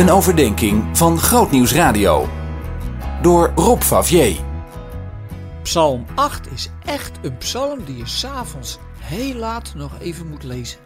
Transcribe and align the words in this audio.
Een 0.00 0.10
overdenking 0.10 0.98
van 0.98 1.18
Grootnieuws 1.18 1.72
Radio. 1.72 2.28
Door 3.22 3.52
Rob 3.54 3.80
Favier. 3.80 4.40
Psalm 5.62 6.06
8 6.14 6.52
is 6.52 6.68
echt 6.84 7.18
een 7.22 7.36
psalm 7.36 7.84
die 7.84 7.96
je 7.96 8.06
s'avonds 8.06 8.78
heel 8.98 9.34
laat 9.34 9.72
nog 9.74 10.00
even 10.00 10.28
moet 10.28 10.42
lezen. 10.42 10.78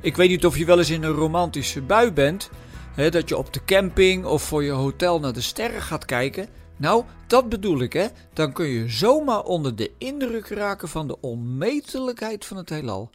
Ik 0.00 0.16
weet 0.16 0.28
niet 0.28 0.46
of 0.46 0.58
je 0.58 0.64
wel 0.64 0.78
eens 0.78 0.90
in 0.90 1.02
een 1.02 1.12
romantische 1.12 1.82
bui 1.82 2.12
bent, 2.12 2.50
hè, 2.94 3.10
dat 3.10 3.28
je 3.28 3.36
op 3.36 3.52
de 3.52 3.64
camping 3.64 4.24
of 4.24 4.42
voor 4.42 4.64
je 4.64 4.70
hotel 4.70 5.20
naar 5.20 5.32
de 5.32 5.40
sterren 5.40 5.82
gaat 5.82 6.04
kijken. 6.04 6.48
Nou, 6.76 7.04
dat 7.26 7.48
bedoel 7.48 7.80
ik, 7.80 7.92
hè. 7.92 8.06
Dan 8.32 8.52
kun 8.52 8.66
je 8.66 8.88
zomaar 8.88 9.42
onder 9.42 9.76
de 9.76 9.90
indruk 9.98 10.48
raken 10.48 10.88
van 10.88 11.06
de 11.06 11.20
onmetelijkheid 11.20 12.44
van 12.44 12.56
het 12.56 12.68
heelal. 12.68 13.10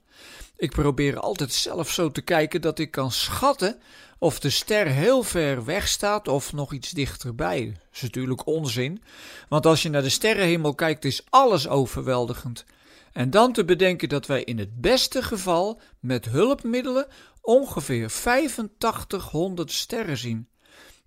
Ik 0.56 0.72
probeer 0.72 1.20
altijd 1.20 1.54
zelf 1.54 1.92
zo 1.92 2.12
te 2.12 2.22
kijken 2.22 2.62
dat 2.62 2.80
ik 2.80 2.92
kan 2.92 3.12
schatten 3.12 3.80
of 4.18 4.40
de 4.40 4.50
ster 4.50 4.88
heel 4.88 5.24
ver 5.24 5.66
weg 5.66 5.88
staat 5.88 6.28
of 6.28 6.54
nog 6.54 6.74
iets 6.74 6.92
dichterbij. 6.92 7.66
Dat 7.66 7.88
is 7.94 8.02
natuurlijk 8.02 8.46
onzin, 8.46 9.04
want 9.50 9.66
als 9.66 9.82
je 9.82 9.90
naar 9.90 10.02
de 10.02 10.10
sterrenhemel 10.10 10.76
kijkt 10.76 11.06
is 11.06 11.24
alles 11.30 11.68
overweldigend. 11.68 12.66
En 13.12 13.30
dan 13.30 13.54
te 13.54 13.66
bedenken 13.66 14.10
dat 14.10 14.26
wij 14.26 14.44
in 14.44 14.60
het 14.60 14.82
beste 14.82 15.22
geval 15.22 15.82
met 16.00 16.26
hulpmiddelen 16.26 17.08
ongeveer 17.42 18.06
8500 18.06 19.72
sterren 19.72 20.18
zien. 20.18 20.48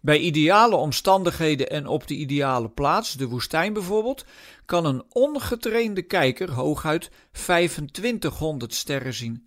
Bij 0.06 0.18
ideale 0.18 0.76
omstandigheden 0.76 1.70
en 1.70 1.86
op 1.86 2.06
de 2.06 2.14
ideale 2.14 2.68
plaats, 2.68 3.12
de 3.12 3.28
woestijn 3.28 3.72
bijvoorbeeld, 3.72 4.24
kan 4.64 4.84
een 4.84 5.04
ongetrainde 5.12 6.02
kijker 6.02 6.50
hooguit 6.50 7.10
2500 7.32 8.74
sterren 8.74 9.14
zien. 9.14 9.46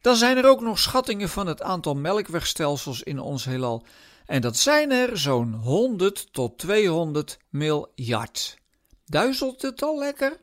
Dan 0.00 0.16
zijn 0.16 0.36
er 0.36 0.46
ook 0.46 0.60
nog 0.60 0.78
schattingen 0.78 1.28
van 1.28 1.46
het 1.46 1.62
aantal 1.62 1.94
melkwegstelsels 1.94 3.02
in 3.02 3.18
ons 3.18 3.44
heelal. 3.44 3.84
En 4.26 4.40
dat 4.40 4.56
zijn 4.56 4.90
er 4.90 5.18
zo'n 5.18 5.52
100 5.54 6.32
tot 6.32 6.58
200 6.58 7.38
miljard. 7.48 8.58
Duizelt 9.04 9.62
het 9.62 9.82
al 9.82 9.98
lekker? 9.98 10.40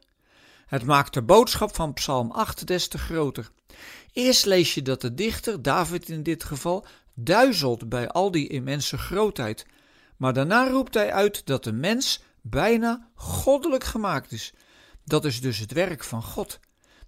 Het 0.66 0.86
maakt 0.86 1.14
de 1.14 1.22
boodschap 1.22 1.76
van 1.76 1.94
Psalm 1.94 2.32
8 2.32 2.68
des 2.68 2.88
te 2.88 2.98
groter. 2.98 3.52
Eerst 4.14 4.46
lees 4.46 4.74
je 4.74 4.82
dat 4.82 5.02
de 5.02 5.14
dichter, 5.14 5.62
David 5.62 6.10
in 6.10 6.24
dit 6.24 6.44
geval, 6.44 6.86
duizelt 7.24 7.90
bij 7.90 8.10
al 8.10 8.32
die 8.32 8.48
immense 8.48 8.98
grootheid. 8.98 9.66
Maar 10.18 10.34
daarna 10.34 10.68
roept 10.70 10.94
hij 10.94 11.14
uit 11.14 11.46
dat 11.46 11.64
de 11.64 11.72
mens 11.72 12.22
bijna 12.42 13.10
goddelijk 13.16 13.84
gemaakt 13.84 14.32
is. 14.32 14.54
Dat 15.06 15.26
is 15.26 15.42
dus 15.42 15.58
het 15.58 15.72
werk 15.72 16.04
van 16.04 16.24
God. 16.24 16.60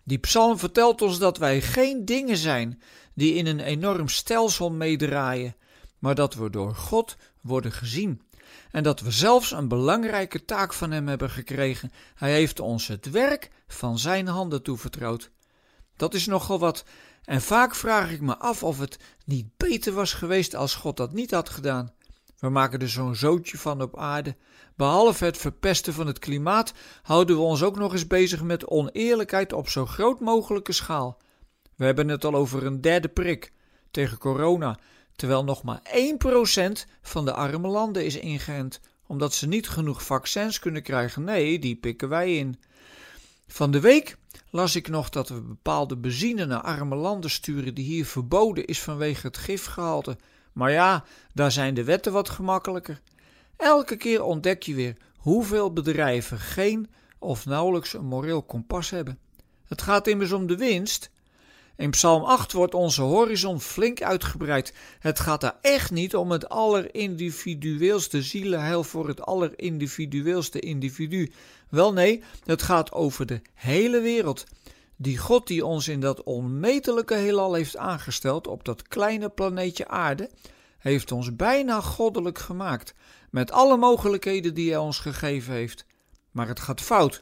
Die 0.04 0.18
psalm 0.18 0.60
vertelt 0.60 1.02
ons 1.02 1.20
dat 1.20 1.38
wij 1.38 1.62
geen 1.62 2.06
dingen 2.06 2.38
zijn 2.38 2.82
die 3.14 3.34
in 3.34 3.46
een 3.46 3.60
enorm 3.60 4.08
stelsel 4.08 4.72
meedraaien, 4.72 5.56
maar 6.00 6.16
dat 6.16 6.34
we 6.34 6.50
door 6.50 6.76
God 6.76 7.16
worden 7.42 7.72
gezien. 7.72 8.22
En 8.72 8.84
dat 8.84 9.00
we 9.00 9.12
zelfs 9.12 9.52
een 9.52 9.68
belangrijke 9.68 10.46
taak 10.46 10.74
van 10.74 10.92
Hem 10.92 11.08
hebben 11.08 11.30
gekregen. 11.30 11.92
Hij 12.16 12.32
heeft 12.32 12.60
ons 12.60 12.88
het 12.88 13.10
werk 13.10 13.50
van 13.68 14.00
Zijn 14.00 14.28
handen 14.28 14.64
toevertrouwd. 14.64 15.32
Dat 15.96 16.14
is 16.14 16.26
nogal 16.26 16.60
wat. 16.60 16.86
En 17.24 17.42
vaak 17.42 17.76
vraag 17.76 18.12
ik 18.12 18.22
me 18.22 18.38
af 18.38 18.64
of 18.64 18.80
het 18.80 19.00
niet 19.26 19.58
beter 19.58 19.94
was 19.94 20.14
geweest 20.14 20.56
als 20.56 20.76
God 20.76 20.98
dat 20.98 21.14
niet 21.14 21.32
had 21.32 21.50
gedaan. 21.50 21.94
We 22.40 22.50
maken 22.50 22.80
er 22.80 22.90
zo'n 22.90 23.16
zootje 23.16 23.58
van 23.58 23.82
op 23.82 23.98
aarde. 23.98 24.36
Behalve 24.76 25.26
het 25.26 25.38
verpesten 25.38 25.94
van 25.94 26.08
het 26.08 26.20
klimaat 26.20 26.74
houden 27.02 27.36
we 27.36 27.42
ons 27.42 27.64
ook 27.64 27.78
nog 27.78 27.92
eens 27.92 28.08
bezig 28.08 28.44
met 28.44 28.68
oneerlijkheid 28.68 29.54
op 29.54 29.70
zo 29.70 29.86
groot 29.86 30.20
mogelijke 30.20 30.72
schaal. 30.72 31.22
We 31.76 31.86
hebben 31.86 32.08
het 32.08 32.26
al 32.26 32.36
over 32.36 32.66
een 32.66 32.82
derde 32.82 33.08
prik 33.08 33.52
tegen 33.92 34.18
corona, 34.18 34.80
terwijl 35.16 35.44
nog 35.44 35.64
maar 35.64 35.82
1% 35.84 36.72
van 37.02 37.26
de 37.26 37.34
arme 37.34 37.68
landen 37.68 38.06
is 38.06 38.16
ingeënt, 38.16 38.80
omdat 39.08 39.34
ze 39.34 39.48
niet 39.48 39.70
genoeg 39.70 40.04
vaccins 40.04 40.60
kunnen 40.60 40.84
krijgen. 40.84 41.24
Nee, 41.24 41.60
die 41.60 41.76
pikken 41.76 42.10
wij 42.10 42.38
in. 42.38 42.60
Van 43.48 43.72
de 43.72 43.80
week 43.80 44.18
las 44.52 44.76
ik 44.76 44.88
nog 44.88 45.10
dat 45.10 45.30
we 45.30 45.42
bepaalde 45.42 45.98
benzine 45.98 46.46
naar 46.46 46.62
arme 46.62 46.96
landen 46.96 47.30
sturen 47.30 47.74
die 47.74 47.86
hier 47.86 48.06
verboden 48.06 48.66
is 48.66 48.82
vanwege 48.82 49.28
het 49.28 49.38
gifgehalte. 49.38 50.18
Maar 50.54 50.72
ja, 50.72 51.04
daar 51.34 51.52
zijn 51.52 51.74
de 51.74 51.84
wetten 51.84 52.12
wat 52.12 52.30
gemakkelijker. 52.30 53.02
Elke 53.58 53.96
keer 53.96 54.24
ontdek 54.24 54.64
je 54.64 54.74
weer 54.74 54.98
hoeveel 55.18 55.74
bedrijven 55.74 56.40
geen 56.40 56.90
of 57.20 57.46
nauwelijks 57.46 57.94
een 57.94 58.06
moreel 58.06 58.44
kompas 58.44 58.90
hebben. 58.90 59.20
Het 59.66 59.82
gaat 59.82 60.08
immers 60.08 60.32
om 60.32 60.48
de 60.48 60.58
winst. 60.58 61.10
In 61.82 61.90
Psalm 61.90 62.24
8 62.24 62.52
wordt 62.52 62.74
onze 62.74 63.02
horizon 63.02 63.62
flink 63.62 64.02
uitgebreid. 64.02 64.74
Het 65.00 65.20
gaat 65.20 65.42
daar 65.42 65.58
echt 65.62 65.92
niet 65.92 66.16
om 66.16 66.32
het 66.32 66.50
allerindividueelste 66.50 68.22
zielenheil 68.22 68.84
voor 68.84 69.08
het 69.08 69.22
allerindividueelste 69.22 70.60
individu. 70.60 71.32
Wel 71.70 71.94
nee, 71.94 72.24
het 72.46 72.62
gaat 72.62 72.92
over 72.92 73.26
de 73.26 73.42
hele 73.54 74.00
wereld. 74.02 74.44
Die 74.96 75.18
God 75.18 75.48
die 75.48 75.66
ons 75.66 75.88
in 75.88 76.00
dat 76.00 76.24
onmetelijke 76.24 77.14
heelal 77.14 77.54
heeft 77.54 77.78
aangesteld 77.78 78.48
op 78.48 78.66
dat 78.66 78.88
kleine 78.88 79.30
planeetje 79.30 79.88
aarde, 79.88 80.30
heeft 80.78 81.12
ons 81.12 81.36
bijna 81.36 81.82
goddelijk 81.82 82.40
gemaakt, 82.40 82.94
met 83.30 83.52
alle 83.52 83.78
mogelijkheden 83.78 84.54
die 84.54 84.70
hij 84.70 84.80
ons 84.80 85.00
gegeven 85.00 85.54
heeft. 85.54 85.86
Maar 86.32 86.48
het 86.48 86.60
gaat 86.60 86.82
fout 86.82 87.22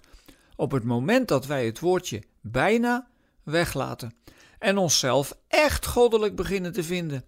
op 0.56 0.72
het 0.72 0.84
moment 0.84 1.28
dat 1.28 1.46
wij 1.46 1.66
het 1.66 1.80
woordje 1.80 2.24
bijna 2.42 3.08
weglaten 3.44 4.18
en 4.60 4.78
onszelf 4.78 5.38
echt 5.48 5.86
goddelijk 5.86 6.36
beginnen 6.36 6.72
te 6.72 6.84
vinden. 6.84 7.26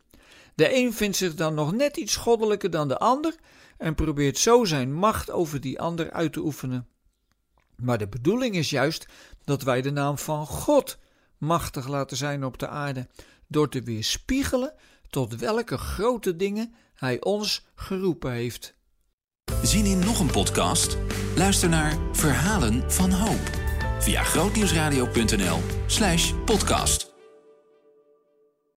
De 0.55 0.75
een 0.75 0.93
vindt 0.93 1.17
zich 1.17 1.35
dan 1.35 1.53
nog 1.53 1.71
net 1.71 1.97
iets 1.97 2.15
goddelijker 2.15 2.69
dan 2.69 2.87
de 2.87 2.97
ander 2.97 3.35
en 3.77 3.95
probeert 3.95 4.37
zo 4.37 4.65
zijn 4.65 4.93
macht 4.93 5.31
over 5.31 5.61
die 5.61 5.79
ander 5.79 6.11
uit 6.11 6.33
te 6.33 6.39
oefenen. 6.39 6.87
Maar 7.75 7.97
de 7.97 8.07
bedoeling 8.07 8.55
is 8.55 8.69
juist 8.69 9.05
dat 9.43 9.61
wij 9.61 9.81
de 9.81 9.91
naam 9.91 10.17
van 10.17 10.45
God 10.45 10.97
machtig 11.37 11.87
laten 11.87 12.17
zijn 12.17 12.45
op 12.45 12.57
de 12.57 12.67
aarde, 12.67 13.07
door 13.47 13.69
te 13.69 13.83
weerspiegelen 13.83 14.73
tot 15.09 15.35
welke 15.35 15.77
grote 15.77 16.35
dingen 16.35 16.73
Hij 16.93 17.21
ons 17.21 17.65
geroepen 17.75 18.31
heeft. 18.31 18.75
Zien 19.61 19.85
in 19.85 19.99
nog 19.99 20.19
een 20.19 20.31
podcast? 20.31 20.97
Luister 21.35 21.69
naar 21.69 21.97
Verhalen 22.11 22.91
van 22.91 23.11
Hoop 23.11 23.59
via 23.99 24.23
grootnieuwsradio.nl/podcast. 24.23 27.10